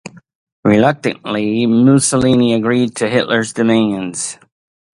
[0.63, 4.39] Reluctantly, Mussolini agreed to Hitler's demands.